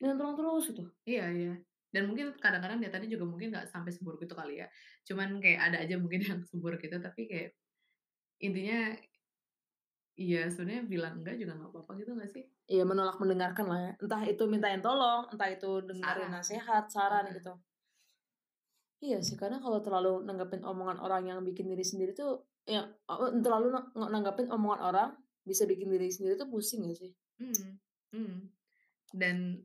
Minta 0.00 0.14
tolong 0.20 0.36
terus 0.38 0.64
gitu. 0.70 0.84
iya 1.08 1.22
iya. 1.36 1.50
Dan 1.94 2.02
mungkin 2.10 2.26
kadang-kadang 2.42 2.78
dia 2.82 2.90
tadi 2.90 3.06
juga 3.12 3.24
mungkin 3.30 3.48
nggak 3.54 3.66
sampai 3.70 3.90
seburuk 3.94 4.20
itu 4.26 4.34
kali 4.34 4.52
ya. 4.62 4.66
Cuman 5.06 5.38
kayak 5.42 5.60
ada 5.70 5.76
aja 5.84 5.94
mungkin 6.02 6.20
yang 6.28 6.40
seburuk 6.50 6.80
itu, 6.86 6.96
tapi 7.06 7.20
kayak 7.30 7.48
intinya 8.42 8.76
iya 10.14 10.46
sebenarnya 10.46 10.84
bilang 10.86 11.14
enggak 11.20 11.36
juga 11.38 11.52
nggak 11.58 11.70
apa-apa 11.74 11.92
gitu 11.98 12.10
nggak 12.14 12.30
sih? 12.30 12.44
Iya 12.70 12.84
menolak 12.86 13.18
mendengarkan 13.18 13.66
lah 13.66 13.80
ya. 13.80 13.92
Entah 13.98 14.22
itu 14.24 14.42
mintain 14.46 14.80
tolong, 14.80 15.28
entah 15.28 15.48
itu 15.50 15.70
dengerin 15.84 16.30
Saran. 16.30 16.30
nasihat, 16.30 16.84
saran 16.88 17.24
gitu. 17.34 17.54
Iya 19.04 19.20
sih, 19.20 19.36
karena 19.36 19.60
kalau 19.60 19.84
terlalu 19.84 20.24
nanggapin 20.24 20.64
omongan 20.64 20.96
orang 20.96 21.28
yang 21.28 21.38
bikin 21.44 21.68
diri 21.68 21.84
sendiri 21.84 22.16
tuh, 22.16 22.40
ya 22.64 22.88
oh, 23.12 23.28
terlalu 23.36 23.74
na- 23.76 23.92
nanggapin 24.08 24.48
omongan 24.48 24.80
orang 24.80 25.10
bisa 25.44 25.68
bikin 25.68 25.92
diri 25.92 26.08
sendiri 26.08 26.40
tuh 26.40 26.48
pusing 26.48 26.88
gak 26.88 26.96
sih? 26.96 27.12
Hmm, 27.36 27.76
hmm. 28.16 28.36
Dan 29.12 29.60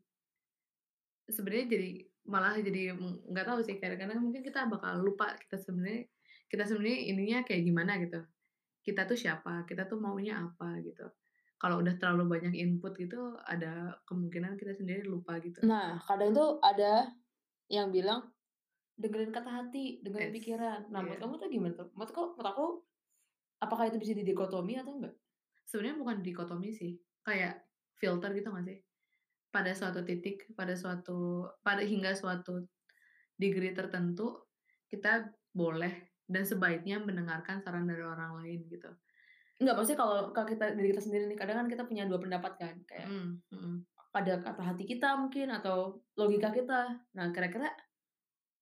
sebenarnya 1.31 1.65
jadi 1.71 1.89
malah 2.29 2.59
jadi 2.61 2.93
nggak 2.99 3.45
tahu 3.47 3.59
sih 3.65 3.81
kadang-kadang 3.81 4.21
mungkin 4.21 4.45
kita 4.45 4.69
bakal 4.69 5.01
lupa 5.01 5.33
kita 5.39 5.57
sebenarnya 5.57 6.05
kita 6.45 6.63
sebenarnya 6.65 6.99
ininya 7.09 7.39
kayak 7.41 7.63
gimana 7.65 7.97
gitu 8.01 8.21
kita 8.89 9.05
tuh 9.05 9.13
siapa 9.13 9.69
kita 9.69 9.85
tuh 9.85 10.01
maunya 10.01 10.41
apa 10.41 10.81
gitu 10.81 11.05
kalau 11.61 11.77
udah 11.83 11.93
terlalu 12.01 12.39
banyak 12.39 12.57
input 12.57 12.97
gitu 12.97 13.37
ada 13.45 14.01
kemungkinan 14.09 14.57
kita 14.57 14.73
sendiri 14.73 15.05
lupa 15.05 15.37
gitu 15.37 15.61
Nah, 15.61 16.01
kadang 16.01 16.33
tuh 16.33 16.57
ada 16.65 17.13
yang 17.69 17.93
bilang 17.93 18.25
dengerin 18.97 19.29
kata 19.29 19.47
hati, 19.47 20.01
dengerin 20.01 20.33
Yes, 20.33 20.37
pikiran. 20.41 20.79
Nah, 20.89 21.03
menurut 21.03 21.19
iya. 21.19 21.23
kamu 21.23 21.33
tuh 21.39 21.49
gimana 21.51 21.73
tuh? 21.75 21.87
Menurut 21.95 22.11
aku, 22.11 22.23
menurut 22.35 22.49
aku 22.51 22.65
apakah 23.59 23.85
itu 23.91 23.97
bisa 23.99 24.13
didikotomi 24.15 24.79
atau 24.79 24.95
enggak? 24.97 25.15
sebenarnya 25.69 26.01
bukan 26.01 26.17
dikotomi 26.25 26.73
sih 26.73 26.97
kayak 27.21 27.61
filter 28.01 28.33
gitu 28.33 28.49
nggak 28.49 28.65
sih 28.65 28.79
pada 29.53 29.71
suatu 29.77 30.01
titik 30.01 30.49
pada 30.57 30.73
suatu 30.73 31.45
pada 31.61 31.85
hingga 31.85 32.17
suatu 32.17 32.65
degree 33.37 33.77
tertentu 33.77 34.49
kita 34.89 35.29
boleh 35.53 36.08
dan 36.29 36.45
sebaiknya 36.45 37.01
mendengarkan 37.01 37.59
saran 37.59 37.89
dari 37.89 38.05
orang 38.05 38.37
lain 38.39 38.69
gitu 38.69 38.93
Enggak, 39.59 39.75
maksudnya 39.75 39.99
kalau 39.99 40.17
kalau 40.31 40.47
kita 40.47 40.65
diri 40.71 40.95
kita 40.95 41.03
sendiri 41.03 41.23
nih, 41.27 41.35
kadang 41.35 41.59
kan 41.59 41.67
kita 41.67 41.83
punya 41.83 42.07
dua 42.07 42.15
pendapat 42.23 42.55
kan, 42.55 42.75
kayak 42.87 43.11
Mm, 43.11 43.43
mm. 43.51 43.75
ada 44.15 44.39
kata 44.39 44.61
hati 44.63 44.87
kita 44.87 45.19
mungkin 45.19 45.51
atau 45.51 45.99
logika 46.15 46.55
kita. 46.55 46.95
Nah, 47.11 47.27
kira-kira 47.35 47.67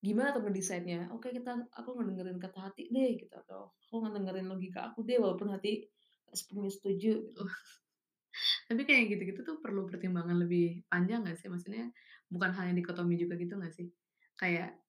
gimana 0.02 0.34
tuh 0.34 0.42
ngedecide-nya? 0.42 1.14
Oke, 1.14 1.30
kita 1.30 1.70
aku 1.70 2.02
ngedengerin 2.02 2.42
kata 2.42 2.70
hati 2.70 2.90
deh 2.90 3.14
gitu 3.14 3.30
atau 3.30 3.78
aku 3.78 4.10
ngedengerin 4.10 4.50
logika 4.50 4.90
aku 4.90 5.06
deh 5.06 5.22
walaupun 5.22 5.54
hati 5.54 5.86
sepenuhnya 6.34 6.74
setuju 6.74 7.14
gitu. 7.30 7.44
Tapi 8.68 8.82
kayak 8.84 9.04
gitu-gitu 9.14 9.42
tuh 9.46 9.58
perlu 9.62 9.86
pertimbangan 9.86 10.38
lebih 10.38 10.86
panjang 10.90 11.22
nggak 11.22 11.38
sih? 11.38 11.48
Maksudnya 11.50 11.94
bukan 12.34 12.52
hanya 12.58 12.74
dikotomi 12.74 13.22
juga 13.22 13.38
gitu 13.38 13.54
nggak 13.54 13.74
sih? 13.74 13.88
Kayak 14.34 14.82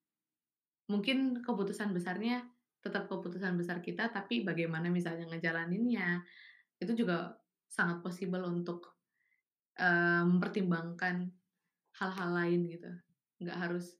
mungkin 0.89 1.45
keputusan 1.45 1.93
besarnya 1.93 2.49
tetap 2.79 3.11
keputusan 3.11 3.59
besar 3.59 3.83
kita, 3.83 4.07
tapi 4.09 4.41
bagaimana 4.43 4.87
misalnya 4.87 5.27
ngejalaninnya 5.27 6.23
itu 6.79 6.91
juga 6.95 7.35
sangat 7.67 7.99
possible 8.01 8.41
untuk 8.47 8.95
eh, 9.75 10.23
mempertimbangkan 10.23 11.27
hal-hal 11.99 12.29
lain 12.33 12.61
gitu. 12.71 12.91
Nggak 13.43 13.57
harus 13.59 13.99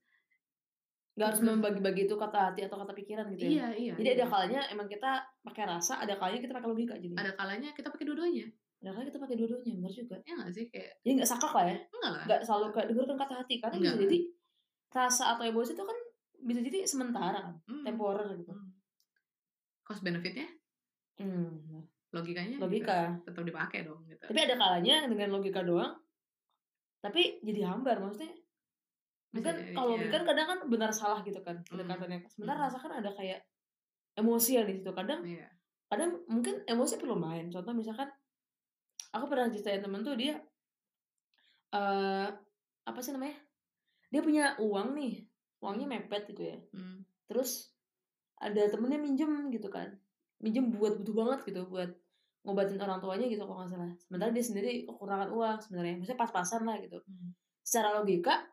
Nggak 1.19 1.35
harus 1.35 1.41
membagi-bagi 1.43 2.07
itu 2.07 2.15
kata 2.15 2.39
hati 2.51 2.63
atau 2.63 2.79
kata 2.79 2.95
pikiran 2.95 3.27
gitu 3.35 3.43
ya. 3.43 3.51
iya 3.51 3.67
iya. 3.75 3.93
Jadi 3.99 4.09
ada 4.15 4.23
iya. 4.23 4.31
kalanya 4.31 4.61
emang 4.71 4.87
kita 4.87 5.11
pakai 5.43 5.63
rasa, 5.67 5.99
ada 5.99 6.15
kalanya 6.15 6.39
kita 6.39 6.53
pakai 6.55 6.69
logika 6.71 6.95
jadi. 6.95 7.11
ada 7.19 7.31
kalanya 7.35 7.69
kita 7.75 7.91
pakai 7.91 8.05
dua-duanya. 8.07 8.47
Ada 8.79 8.89
kalanya 8.95 9.07
kita 9.11 9.19
pakai 9.19 9.35
dua-duanya, 9.35 9.71
benar 9.75 9.91
juga. 9.91 10.15
Ya 10.23 10.33
nggak 10.39 10.51
sih 10.55 10.65
kayak 10.71 10.91
Jadi 11.03 11.13
nggak 11.19 11.29
sakak 11.35 11.51
lah 11.51 11.65
ya. 11.67 11.75
enggak 11.91 12.11
lah. 12.15 12.23
Nggak 12.23 12.39
selalu 12.47 12.65
kayak 12.71 12.87
dengarkan 12.87 13.17
kata 13.19 13.33
hati 13.43 13.55
karena 13.59 13.75
bisa 13.75 13.83
Enggak. 13.83 14.03
jadi 14.07 14.17
rasa 14.89 15.23
atau 15.35 15.43
emosi 15.43 15.71
itu 15.75 15.83
kan 15.83 15.97
bisa 16.39 16.59
jadi 16.63 16.79
sementara 16.87 17.37
kan, 17.43 17.55
Hmm, 17.67 17.83
temporer 17.83 18.27
gitu. 18.39 18.51
hmm. 18.55 18.68
Cost 19.89 20.05
benefitnya 20.05 20.45
Hmm. 21.17 21.83
logikanya 22.13 22.61
Logika. 22.61 23.17
tetap 23.25 23.41
dipakai 23.43 23.83
dong 23.83 24.05
gitu. 24.05 24.21
Tapi 24.23 24.39
ada 24.39 24.55
kalanya 24.55 25.03
dengan 25.03 25.29
logika 25.29 25.59
doang, 25.61 25.97
tapi 27.01 27.41
jadi 27.41 27.67
hambar 27.67 27.99
maksudnya. 27.99 28.31
Bisa 29.29 29.35
Mungkin 29.35 29.55
jadi, 29.59 29.73
kalau 29.73 29.89
logika 29.93 30.15
kan 30.15 30.23
kadang 30.25 30.47
kan 30.47 30.59
benar 30.69 30.91
salah 30.93 31.19
gitu 31.21 31.41
kan 31.41 31.59
pendekatannya. 31.65 32.23
Sementara 32.29 32.55
Hmm. 32.55 32.65
rasa 32.65 32.77
kan 32.79 32.93
ada 32.95 33.09
kayak 33.11 33.41
emosi 34.15 34.61
di 34.63 34.73
situ. 34.75 34.89
Kadang 34.89 35.21
Iya. 35.21 35.49
kadang 35.85 36.21
mungkin 36.25 36.61
emosi 36.63 36.95
perlu 36.95 37.17
main. 37.17 37.49
Contoh 37.49 37.73
misalkan 37.73 38.07
aku 39.11 39.25
pernah 39.25 39.49
ceritain 39.49 39.81
temen 39.81 40.01
tuh 40.01 40.13
dia 40.15 40.37
eh 41.69 42.29
apa 42.85 42.99
sih 43.01 43.11
namanya? 43.11 43.37
Dia 44.07 44.21
punya 44.21 44.53
uang 44.57 44.93
nih, 44.93 45.25
uangnya 45.59 45.85
Hmm. 45.85 45.93
mepet 45.99 46.23
gitu 46.29 46.41
ya. 46.47 46.57
Hmm. 46.73 47.05
Terus 47.27 47.69
ada 48.39 48.61
temennya 48.71 48.99
minjem 48.99 49.51
gitu 49.51 49.67
kan, 49.67 49.91
minjem 50.39 50.71
buat 50.71 50.99
butuh 51.03 51.15
banget 51.15 51.39
gitu 51.51 51.67
buat 51.67 51.91
ngobatin 52.47 52.79
orang 52.79 53.03
tuanya 53.03 53.27
gitu 53.27 53.43
kalau 53.43 53.61
nggak 53.63 53.71
salah. 53.75 53.91
Sementara 53.99 54.31
dia 54.31 54.45
sendiri 54.45 54.71
kekurangan 54.87 55.29
uang 55.35 55.57
sebenarnya, 55.59 55.99
maksudnya 55.99 56.19
pas-pasan 56.19 56.63
lah 56.63 56.79
gitu. 56.79 57.03
Hmm. 57.03 57.35
Secara 57.61 57.99
logika, 57.99 58.47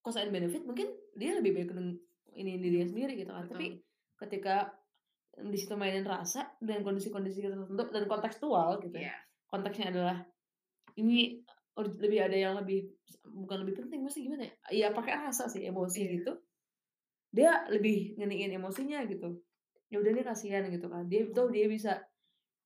cost 0.00 0.22
and 0.22 0.30
benefit 0.30 0.62
mungkin 0.62 0.88
dia 1.18 1.34
lebih 1.36 1.52
baik 1.52 1.74
ini 2.38 2.62
dirinya 2.62 2.86
sendiri 2.86 3.12
gitu 3.18 3.34
kan. 3.34 3.44
Betul. 3.44 3.52
Tapi 3.58 3.66
ketika 4.22 4.56
di 5.38 5.58
situ 5.58 5.74
mainin 5.78 6.06
rasa 6.06 6.50
dan 6.58 6.82
kondisi-kondisi 6.82 7.42
tertentu 7.42 7.74
dan 7.90 8.04
kontekstual 8.06 8.78
gitu 8.82 8.96
ya. 8.98 9.10
Iya. 9.10 9.16
Konteksnya 9.48 9.86
adalah 9.94 10.16
ini 10.98 11.42
lebih 11.78 12.20
ada 12.26 12.34
yang 12.34 12.54
lebih 12.58 12.90
bukan 13.22 13.62
lebih 13.62 13.84
penting 13.84 14.02
mesti 14.02 14.26
gimana 14.26 14.46
ya? 14.46 14.54
Iya 14.70 14.86
pakai 14.90 15.14
rasa 15.28 15.46
sih 15.46 15.62
emosi 15.66 16.00
Iya. 16.02 16.10
gitu. 16.18 16.32
Dia 17.32 17.68
lebih 17.68 18.16
ngeniin 18.16 18.56
emosinya 18.56 19.04
gitu. 19.04 19.40
Ya 19.88 20.00
udah 20.00 20.12
dia 20.12 20.24
kasihan 20.24 20.64
gitu 20.68 20.86
kan. 20.88 21.08
Dia 21.08 21.28
tahu 21.32 21.52
dia 21.52 21.68
bisa 21.68 22.00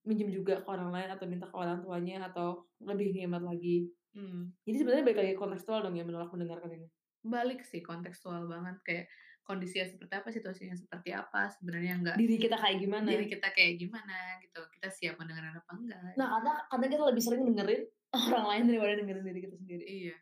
minjem 0.03 0.31
juga 0.35 0.63
ke 0.63 0.69
orang 0.71 0.91
lain 0.91 1.09
atau 1.15 1.27
minta 1.31 1.47
ke 1.47 1.55
orang 1.55 1.79
tuanya 1.83 2.27
atau 2.27 2.67
lebih 2.83 3.15
hemat 3.15 3.43
lagi. 3.43 3.87
Hmm. 4.13 4.51
Jadi 4.67 4.77
sebenarnya 4.83 5.05
balik 5.07 5.19
lagi 5.23 5.35
kontekstual 5.39 5.81
dong 5.87 5.95
ya 5.95 6.05
menolak 6.05 6.31
mendengarkan 6.35 6.71
ini. 6.75 6.89
Balik 7.23 7.63
sih 7.63 7.81
kontekstual 7.81 8.51
banget 8.51 8.77
kayak 8.83 9.07
kondisinya 9.43 9.87
seperti 9.91 10.15
apa, 10.15 10.29
situasinya 10.31 10.75
seperti 10.79 11.11
apa, 11.15 11.51
sebenarnya 11.59 11.93
nggak 11.99 12.17
Diri 12.19 12.37
kita 12.39 12.57
kayak 12.59 12.79
gimana. 12.79 13.07
diri 13.11 13.27
kita 13.27 13.49
kayak 13.51 13.75
gimana 13.79 14.17
gitu. 14.43 14.61
Kita 14.79 14.89
siap 14.91 15.15
mendengarkan 15.19 15.59
apa 15.59 15.71
enggak. 15.75 16.15
Nah, 16.19 16.29
karena 16.39 16.53
karena 16.71 16.87
kita 16.91 17.03
lebih 17.11 17.23
sering 17.23 17.43
dengerin 17.47 17.83
orang 18.31 18.47
lain 18.51 18.63
daripada 18.71 18.93
dengerin 19.03 19.25
diri 19.27 19.41
kita 19.43 19.57
sendiri. 19.59 19.85
Iya. 19.87 20.17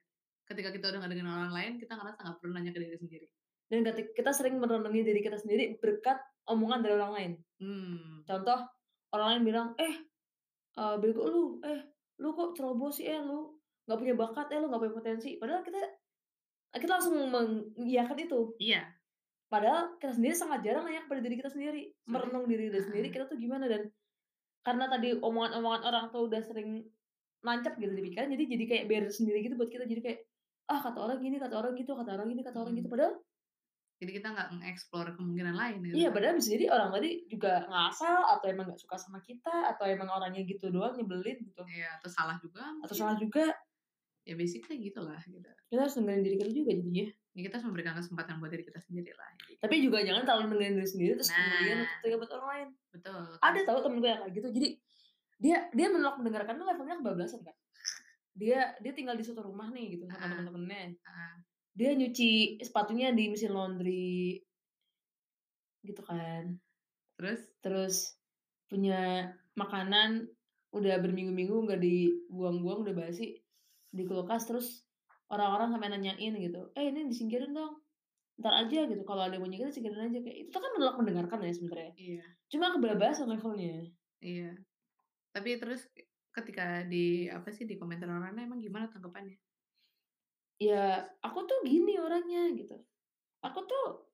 Ketika 0.45 0.69
kita 0.73 0.85
udah 0.93 1.01
ngedengerin 1.05 1.31
orang 1.31 1.53
lain, 1.53 1.73
kita 1.81 1.93
ngerasa 1.97 2.19
nggak 2.21 2.37
perlu 2.41 2.53
nanya 2.53 2.73
ke 2.73 2.81
diri 2.81 2.97
sendiri. 3.01 3.27
Dan 3.71 3.87
ketika 3.87 4.11
kita 4.19 4.31
sering 4.35 4.59
merenungi 4.59 5.07
diri 5.07 5.23
kita 5.23 5.39
sendiri 5.39 5.79
berkat 5.79 6.19
omongan 6.51 6.83
dari 6.83 6.95
orang 6.99 7.13
lain. 7.15 7.33
Hmm. 7.63 8.27
Contoh, 8.27 8.59
orang 9.15 9.27
lain 9.39 9.43
bilang, 9.47 9.69
"Eh, 9.79 9.95
eee, 10.75 10.95
bego 10.99 11.23
lu, 11.31 11.45
eh, 11.63 11.87
lu 12.19 12.35
kok 12.35 12.59
ceroboh 12.59 12.91
sih, 12.91 13.07
eh, 13.07 13.23
lu 13.23 13.55
nggak 13.87 13.99
punya 13.99 14.15
bakat, 14.19 14.47
eh, 14.51 14.59
lu 14.59 14.67
nggak 14.67 14.83
punya 14.83 14.95
potensi." 14.99 15.39
Padahal 15.39 15.63
kita 15.63 15.79
kita 16.71 16.93
langsung 16.99 17.15
mengiyakan 17.19 18.19
itu. 18.19 18.41
Iya. 18.63 18.87
Padahal 19.51 19.99
kita 19.99 20.15
sendiri 20.15 20.35
sangat 20.39 20.63
jarang 20.63 20.87
nanya 20.87 21.03
kepada 21.07 21.21
diri 21.27 21.35
kita 21.39 21.51
sendiri, 21.51 21.91
merenung 22.07 22.47
diri 22.47 22.71
kita 22.71 22.87
sendiri 22.87 23.11
kita 23.11 23.27
tuh 23.27 23.35
gimana 23.35 23.67
dan 23.67 23.91
karena 24.63 24.87
tadi 24.87 25.19
omongan-omongan 25.19 25.83
orang 25.83 26.05
tuh 26.15 26.31
udah 26.31 26.43
sering 26.47 26.87
nancep 27.43 27.75
gitu 27.81 27.91
di 27.91 28.05
pikiran, 28.05 28.29
jadi 28.31 28.45
jadi 28.47 28.65
kayak 28.69 28.85
barrier 28.87 29.11
sendiri 29.11 29.39
gitu 29.43 29.57
buat 29.57 29.73
kita. 29.73 29.89
Jadi 29.89 30.01
kayak, 30.05 30.19
"Ah, 30.69 30.79
kata 30.85 30.99
orang 31.01 31.19
gini, 31.19 31.41
kata 31.41 31.55
orang 31.57 31.73
gitu, 31.75 31.97
kata 31.97 32.11
orang 32.15 32.29
gini, 32.31 32.43
kata 32.45 32.59
orang 32.61 32.75
gitu." 32.77 32.87
Mhm. 32.87 32.95
Padahal 32.95 33.15
Jadi 34.01 34.11
kita 34.17 34.33
nggak 34.33 34.49
nge-explore 34.57 35.13
kemungkinan 35.13 35.53
lain 35.53 35.77
gitu 35.85 35.93
iya, 35.95 36.09
kan. 36.09 36.17
padahal 36.17 36.35
bisa 36.41 36.49
jadi 36.57 36.67
orang 36.73 36.89
tadi 36.89 37.11
juga 37.29 37.53
ngasal 37.69 38.21
atau 38.33 38.47
emang 38.49 38.65
nggak 38.67 38.81
suka 38.81 38.97
sama 38.97 39.21
kita 39.21 39.53
atau 39.69 39.85
emang 39.85 40.09
orangnya 40.09 40.41
gitu 40.43 40.73
doang 40.73 40.97
nyebelin 40.97 41.37
gitu. 41.45 41.61
Iya, 41.69 42.01
atau 42.01 42.09
salah 42.09 42.41
juga 42.41 42.65
Atau 42.81 42.81
mungkin. 42.89 42.97
salah 42.97 43.17
juga. 43.21 43.45
Ya 44.25 44.35
basically 44.37 44.81
gitulah 44.81 45.21
gitu. 45.23 45.45
Kita 45.69 45.81
harus 45.85 45.95
dengerin 45.95 46.23
diri 46.23 46.37
kita 46.37 46.49
juga 46.51 46.71
jadinya. 46.73 47.07
Ya 47.31 47.41
kita 47.45 47.55
harus 47.57 47.67
memberikan 47.69 47.95
kesempatan 47.95 48.35
buat 48.41 48.51
diri 48.51 48.65
kita 48.65 48.81
sendiri 48.81 49.13
lah. 49.13 49.29
Jadi 49.37 49.53
Tapi 49.61 49.75
juga 49.81 49.99
jangan 50.01 50.23
terlalu 50.25 50.45
dengerin 50.51 50.75
diri 50.77 50.89
sendiri 50.89 51.13
terus 51.15 51.31
kemudian 51.31 51.79
Nah. 51.79 51.89
telinga 52.01 52.17
buat 52.17 52.33
orang 52.35 52.49
lain. 52.49 52.69
betul. 52.91 53.21
Ada 53.39 53.59
tahu 53.65 53.79
temen 53.85 53.97
gue 54.01 54.09
yang 54.09 54.21
kayak 54.25 54.33
gitu. 54.35 54.49
Jadi 54.51 54.69
dia 55.37 55.57
dia 55.71 55.87
menolak 55.89 56.17
mendengarkan 56.17 56.57
tuh 56.57 56.65
levelnya 56.65 56.97
kebablasan 56.97 57.41
kan. 57.41 57.57
Dia 58.33 58.61
dia 58.81 58.93
tinggal 58.93 59.13
di 59.13 59.25
suatu 59.25 59.45
rumah 59.45 59.69
nih 59.69 59.93
gitu 59.95 60.05
sama 60.05 60.17
Heeh. 60.19 60.31
temen-temennya. 60.33 60.81
Heeh. 60.97 61.33
Dia 61.75 61.95
nyuci 61.95 62.59
sepatunya 62.61 63.15
di 63.15 63.31
mesin 63.31 63.55
laundry. 63.55 64.43
Gitu 65.85 66.03
kan. 66.05 66.61
Terus? 67.17 67.41
Terus 67.65 67.97
punya 68.71 69.33
makanan 69.59 70.31
udah 70.71 70.95
berminggu-minggu 71.03 71.67
nggak 71.67 71.83
dibuang-buang 71.83 72.87
udah 72.87 72.95
basi 72.95 73.43
di 73.91 74.07
kulkas 74.07 74.47
terus 74.47 74.87
orang-orang 75.27 75.75
sampai 75.75 75.91
nanyain 75.91 76.35
gitu, 76.39 76.71
"Eh, 76.79 76.95
ini 76.95 77.11
disingkirin 77.11 77.51
dong. 77.51 77.83
Entar 78.39 78.67
aja 78.67 78.87
gitu 78.87 79.03
kalau 79.03 79.27
ada 79.27 79.35
yang 79.35 79.43
mau 79.43 79.51
nyikirin 79.51 79.75
singkirin 79.75 80.11
aja." 80.11 80.19
Kayak 80.23 80.39
itu 80.47 80.57
kan 80.59 80.71
menolak 80.79 80.97
mendengarkan 81.03 81.39
ya 81.43 81.53
sebenarnya. 81.55 81.93
Iya. 81.99 82.25
Cuma 82.51 82.67
kebablasan 82.75 83.27
levelnya. 83.31 83.91
Iya. 84.23 84.51
Tapi 85.35 85.51
terus 85.59 85.87
ketika 86.31 86.87
di 86.87 87.27
apa 87.27 87.51
sih 87.51 87.67
di 87.67 87.75
komentar 87.75 88.07
orang 88.07 88.35
lain 88.39 88.47
emang 88.47 88.63
gimana 88.63 88.87
tanggapannya? 88.87 89.39
Ya, 90.61 91.09
aku 91.25 91.49
tuh 91.49 91.65
gini 91.65 91.97
orangnya 91.97 92.53
gitu. 92.53 92.77
Aku 93.41 93.65
tuh 93.65 94.05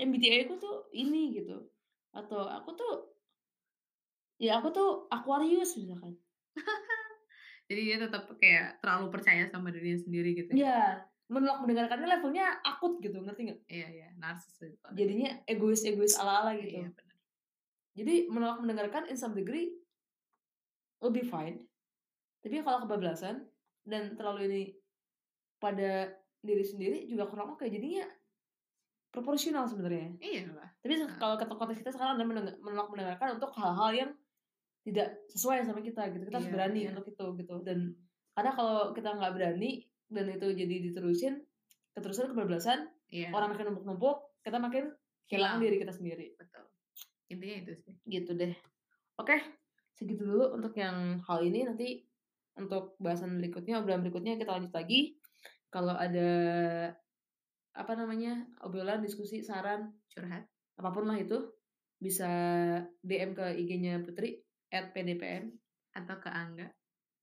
MBTI 0.00 0.48
aku 0.48 0.56
tuh 0.56 0.88
ini 0.96 1.36
gitu. 1.36 1.68
Atau 2.16 2.40
aku 2.48 2.72
tuh 2.72 2.94
ya 4.40 4.56
aku 4.56 4.72
tuh 4.72 5.04
Aquarius 5.12 5.76
misalkan. 5.76 6.16
Jadi 7.68 7.80
dia 7.86 7.96
tetap 8.00 8.26
kayak 8.40 8.80
terlalu 8.80 9.12
percaya 9.12 9.44
sama 9.52 9.68
dirinya 9.68 10.00
sendiri 10.00 10.32
gitu 10.34 10.50
ya? 10.56 10.58
Iya, 10.58 10.80
menolak 11.30 11.62
mendengarkannya 11.62 12.08
levelnya 12.08 12.58
akut 12.66 12.98
gitu, 12.98 13.22
ngerti 13.22 13.40
nggak? 13.46 13.60
Iya 13.70 13.88
iya, 13.92 14.08
narsis 14.18 14.56
itu 14.58 14.74
orangnya. 14.82 14.96
Jadinya 14.98 15.30
egois-egois 15.46 16.18
ala-ala 16.18 16.56
gitu. 16.58 16.82
Iya, 16.82 16.90
bener. 16.90 17.16
Jadi 17.94 18.14
menolak 18.32 18.58
mendengarkan 18.58 19.06
in 19.06 19.14
some 19.14 19.36
degree 19.36 19.70
lebih 21.04 21.28
fine. 21.28 21.62
Tapi 22.40 22.64
kalau 22.64 22.88
kebablasan 22.88 23.46
dan 23.86 24.16
terlalu 24.18 24.40
ini 24.50 24.62
pada 25.60 26.10
diri 26.40 26.64
sendiri 26.64 27.04
juga 27.06 27.28
kurang 27.28 27.54
oke. 27.54 27.68
Jadinya 27.68 28.08
proporsional 29.12 29.66
sebenarnya. 29.68 30.16
Iyalah. 30.22 30.70
Tapi 30.80 30.92
se 30.96 31.04
Heeh. 31.04 31.18
kalau 31.18 31.36
kata 31.36 31.52
konteks 31.54 31.82
kita 31.84 31.92
sekarang 31.92 32.16
adalah 32.16 32.56
menolak 32.62 32.88
mendengarkan 32.88 33.36
untuk 33.36 33.50
hal-hal 33.58 33.90
yang 33.92 34.10
tidak 34.86 35.20
sesuai 35.28 35.66
sama 35.68 35.84
kita 35.84 36.08
gitu. 36.14 36.24
Kita 36.24 36.40
harus 36.40 36.48
Iya 36.48 36.54
berani 36.56 36.80
iya. 36.80 36.90
untuk 36.96 37.06
itu 37.12 37.26
gitu. 37.44 37.54
Dan 37.60 37.92
karena 38.32 38.50
kalau 38.56 38.96
kita 38.96 39.12
nggak 39.12 39.32
berani 39.36 39.70
dan 40.08 40.26
itu 40.32 40.46
jadi 40.56 40.74
diterusin, 40.90 41.34
keterusan 41.92 42.32
kebablasan, 42.32 42.88
Iya. 43.12 43.34
orang 43.34 43.52
makin 43.52 43.74
numpuk-numpuk, 43.74 44.40
kita 44.46 44.56
makin 44.56 44.94
Hilang. 45.28 45.60
diri 45.60 45.76
kita 45.82 45.92
sendiri. 45.92 46.32
Betul. 46.38 46.64
Intinya 47.28 47.56
itu 47.66 47.72
sih. 47.76 47.94
Gitu 48.08 48.30
deh. 48.34 48.54
Oke, 49.20 49.36
segitu 49.92 50.24
dulu 50.24 50.54
untuk 50.56 50.72
yang 50.78 51.20
hal 51.28 51.44
ini. 51.44 51.66
Nanti 51.68 52.06
untuk 52.56 52.96
bahasan 53.02 53.36
berikutnya, 53.42 53.82
obrolan 53.82 54.00
berikutnya 54.06 54.38
kita 54.40 54.50
lanjut 54.54 54.72
lagi. 54.72 55.19
Kalau 55.70 55.94
ada 55.94 56.30
apa 57.70 57.92
namanya, 57.94 58.42
obrolan, 58.66 59.00
diskusi, 59.00 59.46
saran, 59.46 59.94
Curhat. 60.10 60.44
apa 60.80 60.90
pun 60.90 61.06
lah 61.06 61.16
itu, 61.16 61.38
bisa 62.00 62.28
DM 63.04 63.32
ke 63.36 63.46
IG-nya 63.54 64.02
Putri 64.02 64.42
@pdpm. 64.68 65.50
Atau 65.94 66.16
ke 66.22 66.30
Angga. 66.30 66.66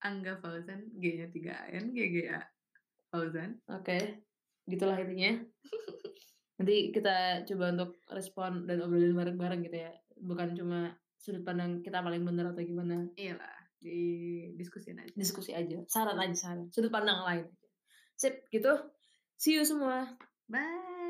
Angga 0.04 0.38
Fauzan, 0.40 0.88
G-nya 0.96 1.28
3 1.32 1.74
N, 1.74 1.86
GGA 1.92 2.40
Fauzan. 3.10 3.58
Oke, 3.72 4.24
gitulah 4.70 5.00
intinya. 5.00 5.42
Nanti 6.58 6.90
kita 6.90 7.46
coba 7.46 7.66
untuk 7.74 7.92
respon 8.10 8.66
dan 8.66 8.82
obrolin 8.82 9.14
bareng-bareng 9.14 9.62
gitu 9.66 9.78
ya. 9.78 9.94
Bukan 10.18 10.58
cuma 10.58 10.94
sudut 11.18 11.42
pandang 11.42 11.82
kita 11.82 12.02
paling 12.02 12.22
benar 12.22 12.54
atau 12.54 12.62
gimana. 12.62 13.10
Iyalah, 13.18 13.58
didiskusin 13.82 15.02
aja. 15.02 15.14
Diskusi 15.14 15.54
aja, 15.54 15.82
saran 15.90 16.18
aja 16.18 16.36
saran, 16.38 16.70
sudut 16.70 16.94
pandang 16.94 17.22
lain. 17.26 17.46
Sip, 18.18 18.50
gitu. 18.50 18.74
See 19.38 19.54
you 19.54 19.64
semua. 19.64 20.18
Bye. 20.50 21.07